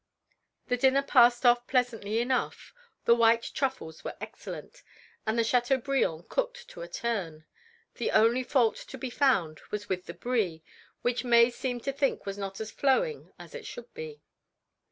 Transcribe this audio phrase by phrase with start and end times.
[0.65, 2.73] The dinner passed off pleasantly enough.
[3.05, 4.81] The white truffles were excellent,
[5.27, 7.45] and the chateaubriand cooked to a turn.
[7.93, 10.63] The only fault to be found was with the Brie,
[11.03, 14.23] which May seemed to think was not as flowing as it should be.